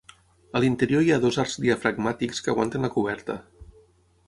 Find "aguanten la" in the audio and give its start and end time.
2.57-2.93